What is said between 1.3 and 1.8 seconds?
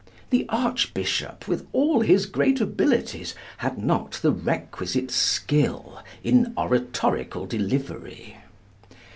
with